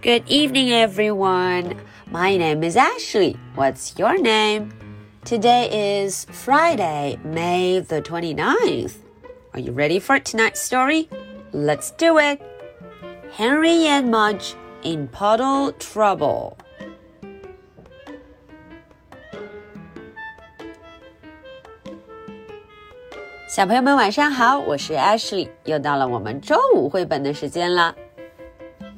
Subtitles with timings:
[0.00, 1.80] Good evening, everyone.
[2.06, 3.36] My name is Ashley.
[3.54, 4.72] What's your name?
[5.24, 8.94] Today is Friday, May the 29th.
[9.52, 11.08] Are you ready for tonight's story?
[11.52, 12.40] Let's do it.
[13.32, 16.56] Henry and Mudge in Puddle Trouble.
[23.58, 27.92] 小朋友们晚上好，我是 Ashley，又到了我们周五绘本的时间了。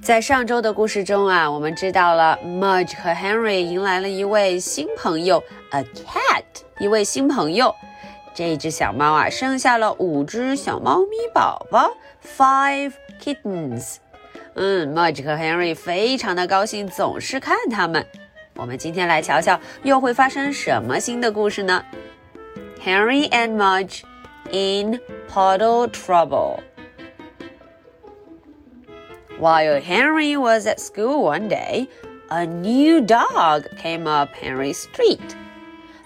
[0.02, 6.44] 在上周的故事中啊，我们知道了 Mudge 和 Henry 迎来了一位新朋友，a cat，
[6.78, 7.74] 一位新朋友。
[8.34, 11.90] 这只小猫啊，生下了五只小猫咪宝宝
[12.22, 13.96] ，five kittens。
[14.56, 18.04] 嗯，Mudge 和 Henry 非常的高兴，总是看它们。
[18.56, 21.82] 我们今天来瞧瞧，又会发生什么新的故事呢
[22.84, 24.02] ？Henry and Mudge
[24.52, 26.62] in puddle trouble.
[29.38, 31.88] While Henry was at school one day,
[32.30, 35.36] a new dog came up Henry's street.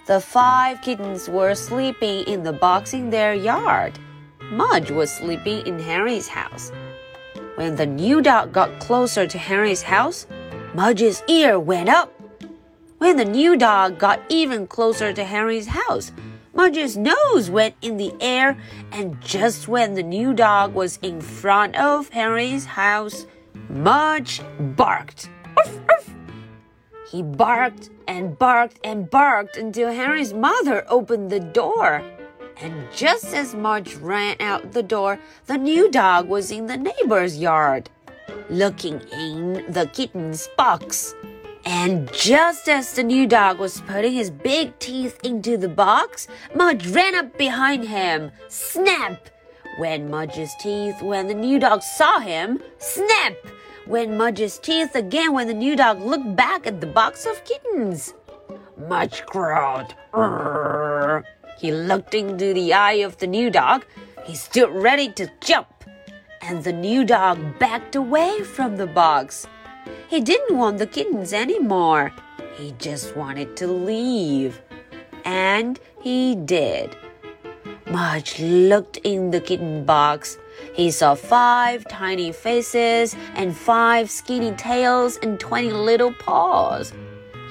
[0.07, 3.99] The five kittens were sleeping in the box in their yard.
[4.51, 6.71] Mudge was sleeping in Henry's house.
[7.55, 10.27] When the new dog got closer to Henry's house,
[10.73, 12.11] Mudge's ear went up.
[12.99, 16.11] When the new dog got even closer to Henry's house,
[16.55, 18.57] Mudge's nose went in the air,
[18.93, 23.27] and just when the new dog was in front of Henry's house,
[23.69, 25.29] Mudge barked.
[27.11, 32.01] He barked and barked and barked until Henry's mother opened the door.
[32.57, 37.37] And just as Mudge ran out the door, the new dog was in the neighbor's
[37.37, 37.89] yard,
[38.49, 41.13] looking in the kitten's box.
[41.65, 46.87] And just as the new dog was putting his big teeth into the box, Mudge
[46.87, 48.31] ran up behind him.
[48.49, 49.29] Snap!
[49.77, 53.33] When Mudge's teeth, when the new dog saw him, snap!
[53.87, 58.13] When Mudge's teeth again when the new dog looked back at the box of kittens.
[58.87, 59.95] Mudge growled.
[61.57, 63.85] He looked into the eye of the new dog.
[64.23, 65.67] He stood ready to jump.
[66.41, 69.47] And the new dog backed away from the box.
[70.07, 72.13] He didn't want the kittens anymore.
[72.57, 74.61] He just wanted to leave.
[75.23, 76.95] And he did.
[77.87, 80.37] Mudge looked in the kitten box.
[80.73, 86.93] He saw five tiny faces and five skinny tails and 20 little paws.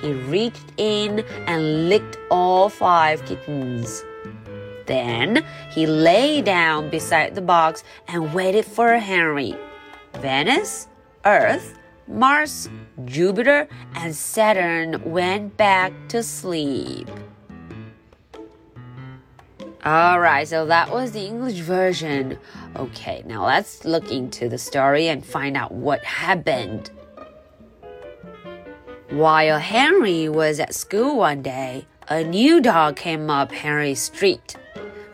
[0.01, 4.05] He reached in and licked all five kittens.
[4.87, 9.57] Then he lay down beside the box and waited for Henry.
[10.21, 10.89] Venus,
[11.25, 12.70] Earth, Mars,
[13.06, 17.10] Jupiter, and Saturn went back to sleep.
[19.86, 22.38] Alright, so that was the English version.
[22.76, 26.90] Okay, now let's look into the story and find out what happened.
[29.10, 34.56] While Henry was at school one day, a new dog came up Henry's street.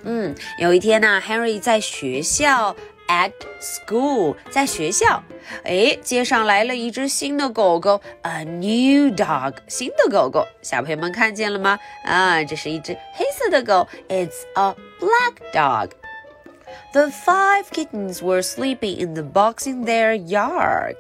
[0.04, 2.76] 嗯，有一天呢，Henry 在学校
[3.10, 5.24] at school，在学校，
[5.64, 11.78] 哎，街上来了一只新的狗狗，a new dog，新的狗狗，小朋友们看见了吗？
[12.04, 20.96] 啊，这是一只黑色的狗，it's a black dog。The five kittens were sleeping in the box in their yard。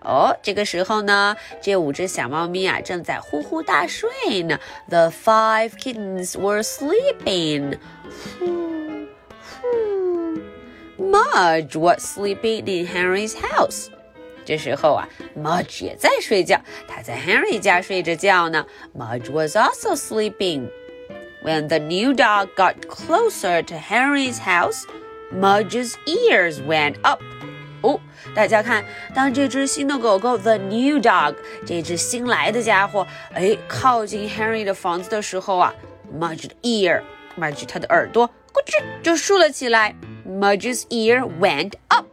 [0.00, 4.60] 哦，这个时候呢，这五只小猫咪啊正在呼呼大睡呢。
[4.88, 7.78] The five kittens were sleeping。
[11.22, 13.86] Mudge was sleeping in Henry's house.
[14.44, 18.66] 这时候啊，Mudge 也在睡觉，他在 Henry 家睡着觉呢。
[18.96, 20.68] Mudge was also sleeping.
[21.44, 24.82] When the new dog got closer to Henry's house,
[25.32, 27.20] Mudge's ears went up.
[27.82, 28.00] 哦，
[28.34, 35.72] 大家看，当这只新的狗狗 the new dog 这只新来的家伙，哎，靠近 Henry 的房子的时候啊，
[36.12, 39.94] Mudge 的 ear，Mudge 他的耳朵咕吱就竖了起来。
[40.24, 42.06] Mudge's ear went up.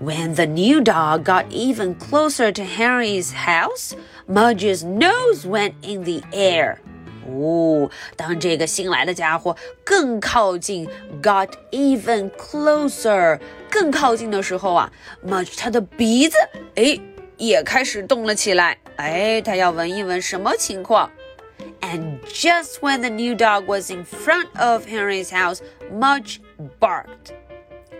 [0.00, 3.94] When the new dog got even closer to Henry's house,
[4.26, 6.78] Mudge's nose went in the air.
[7.24, 10.88] 哦，当这个新来的家伙更靠近，
[11.22, 13.38] got even closer，
[13.70, 14.90] 更靠近的时候啊，
[15.24, 16.36] Mudge 他的鼻子
[16.74, 16.98] 哎
[17.36, 21.08] 也开始动了起来，哎，他要闻一闻什么情况。
[21.86, 25.60] And just when the new dog was in front of Henry's house,
[25.92, 26.38] Mudge
[26.80, 27.32] barked.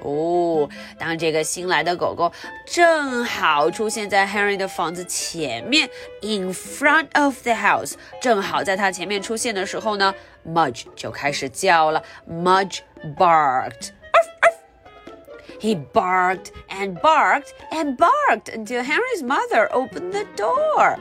[0.04, 0.68] 哦，
[0.98, 2.32] 当这个新来的狗狗
[2.66, 5.88] 正好出现在 Henry 的房子前面，
[6.22, 10.12] in front of the house，正好在他前面出现的时候呢，
[10.44, 12.80] Mudge 就开始叫了，Mudge
[13.16, 13.90] barked。
[15.60, 20.98] He barked and barked and barked until Henry's mother opened the door.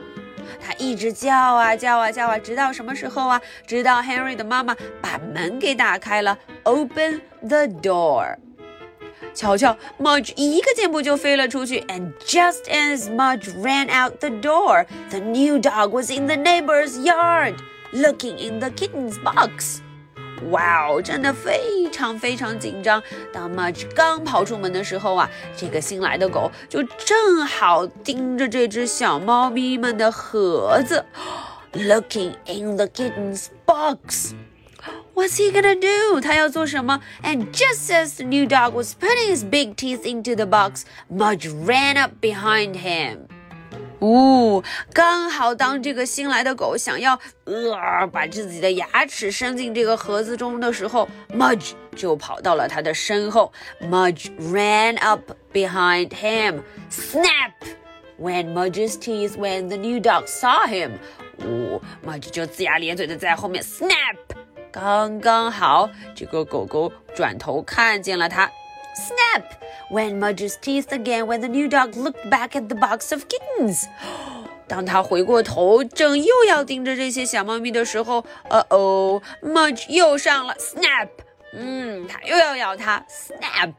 [0.59, 3.41] 他一直叫啊叫啊叫啊，直到什么时候啊？
[3.65, 8.37] 直到 Henry 的妈妈把门给打开了，Open the door。
[9.33, 16.99] 瞧瞧，Mudge 一个箭步就飞了出去，and just as Mudge ran out the door, the new dog was in the neighbor's
[17.01, 17.55] yard,
[17.93, 19.79] looking in the kitten's box.
[20.49, 23.01] 哇哦，真的非常非常紧张。
[23.31, 31.05] 当 Mudge 刚跑出门的时候啊，这个新来的狗就正好盯着这只小猫咪们的盒子，
[31.73, 36.19] looking in the kitten's box。What's he gonna do?
[36.19, 37.01] 他要做什么？
[37.21, 42.01] And just as the new dog was putting his big teeth into the box, Mudge ran
[42.01, 43.27] up behind him.
[43.98, 44.62] 哦，
[44.92, 53.52] 刚好当这个新来的狗想要呃把自己的牙齿伸进这个盒子中的时候，Mudge 就跑到了他的身后。
[53.80, 56.60] Mudge ran up behind him.
[56.90, 57.52] Snap!
[58.18, 60.92] When Mudge's teeth, when the new dog saw him，
[61.38, 64.16] 哦，Mudge 就龇牙咧嘴的在后面 snap，
[64.70, 68.50] 刚刚好，这个狗狗转头看见了它。
[68.96, 69.42] Snap!
[69.88, 73.84] When Mudge's teeth again when the new dog looked back at the box of kittens.
[74.66, 81.08] 当他回过头，正又要盯着这些小猫咪的时候，呃哦，Mudge 又上了，snap，
[81.52, 83.72] 嗯，他又要咬它，snap。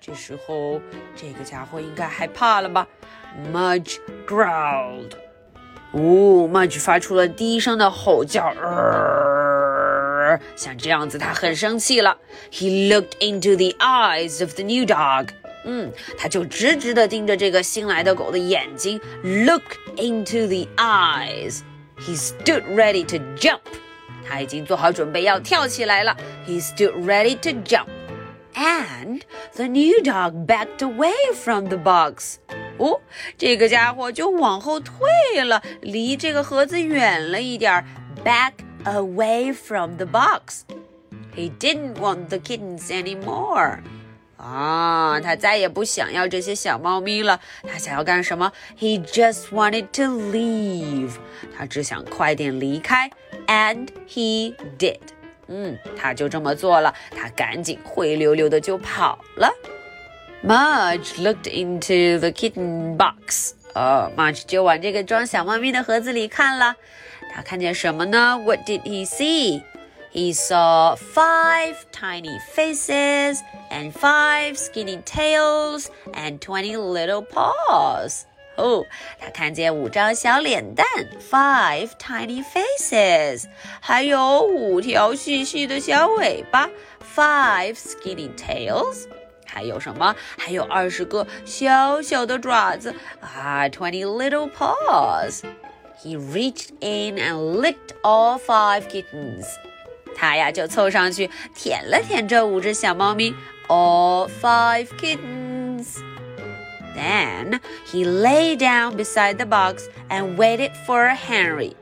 [0.00, 0.80] 这时候，
[1.14, 2.88] 这个家伙应该害怕了吧
[3.52, 5.12] ？Mudge growled。
[5.92, 8.52] 哦，Mudge 发出了低声的吼叫。
[8.60, 9.27] 呃
[10.55, 12.17] 像这样子，他很生气了。
[12.51, 15.29] He looked into the eyes of the new dog。
[15.65, 18.99] 嗯，他就直直的盯着这个新来的狗的眼睛。
[19.23, 19.63] Look
[19.95, 23.61] into the eyes。He stood ready to jump。
[24.27, 26.17] 他已经做好准备要跳起来了。
[26.47, 29.21] He stood ready to jump。And
[29.55, 32.35] the new dog backed away from the box。
[32.77, 32.99] 哦，
[33.37, 37.85] 这个家伙就往后退了，离这个盒子远了一点儿。
[38.23, 38.53] Back
[38.87, 40.65] away from the box.
[41.35, 43.79] He didn't want the kittens anymore.
[44.37, 47.39] 啊，他再也不想要这些小猫咪了。
[47.63, 48.51] 他想要干什么？
[48.77, 51.11] He just wanted to leave.
[51.57, 53.09] 他只想快点离开。
[53.47, 54.99] And he did.
[55.47, 56.93] 嗯，他就这么做了。
[57.15, 59.49] 他赶紧灰溜溜的就跑了。
[60.43, 63.53] Mudge looked into the kitten box.
[63.75, 66.75] 哦，Mudge 就往这个装小猫咪的盒子里看了。
[67.33, 68.37] 他看见什么呢？
[68.37, 69.63] What did he see?
[70.11, 73.39] He saw five tiny faces
[73.71, 78.21] and five skinny tails and twenty little paws.
[78.55, 78.85] 哦，
[79.19, 80.85] 他看见五张小脸蛋，
[81.31, 83.45] five tiny faces，
[83.81, 86.69] 还有五条细细的小尾巴，
[87.15, 89.07] five skinny tails。
[89.47, 90.15] 还有什么？
[90.37, 95.41] 还有二十个小小的爪子啊，twenty little paws。
[96.03, 99.45] he reached in and licked all five kittens.
[100.15, 103.33] 他呀就凑上去舔了舔这五只小猫咪，
[103.67, 105.97] all five kittens.
[106.95, 111.73] Then he lay down beside the box and waited for Henry.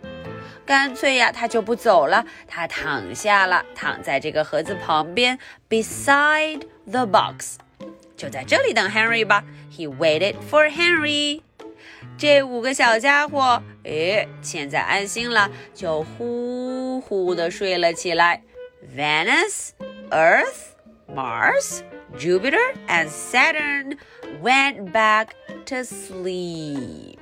[0.65, 5.38] 干脆呀，他就不走了，他躺下了，躺在这个盒子旁边，
[5.69, 7.57] beside the box，
[8.15, 9.44] 就在这里等 Henry 吧。
[9.69, 11.41] He waited for Henry.
[12.18, 18.44] 这五个小家伙，诶，现在安心了，就呼呼的睡了起来。
[18.95, 19.71] Venus,
[20.09, 20.75] Earth,
[21.07, 21.81] Mars,
[22.18, 23.97] Jupiter, and Saturn
[24.42, 25.30] went back
[25.66, 27.19] to sleep.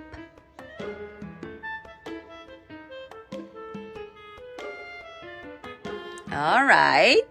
[6.31, 7.21] All right,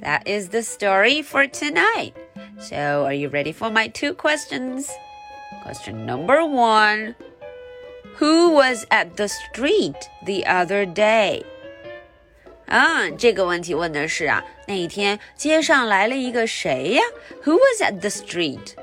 [0.00, 2.14] that is the story for tonight.
[2.58, 4.88] So, are you ready for my two questions?
[5.64, 7.14] Question number one
[8.18, 11.44] Who was at the street the other day?
[12.66, 17.02] 啊，这个问题问的是啊，那一天街上来了一个谁呀？
[17.44, 18.74] Who was at the street?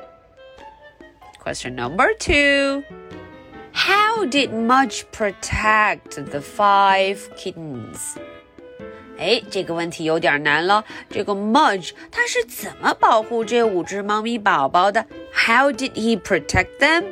[1.43, 2.83] Question number two.
[3.73, 8.15] How did Mudge protect the five kittens?
[9.19, 10.83] 哎，这个问题有点难了。
[11.09, 15.05] 这个 Mudge 他是怎么保护这五只猫咪宝宝的？
[15.33, 17.05] How did he protect them?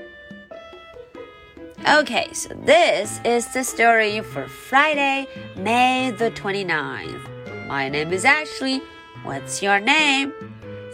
[1.85, 5.27] Okay, so this is the story for Friday,
[5.57, 7.19] May the 29th.
[7.67, 8.81] My name is Ashley.
[9.25, 10.31] What's your name?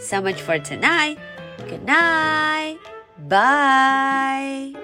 [0.00, 1.18] So much for tonight.
[1.68, 2.78] Good night.
[3.28, 4.74] Bye.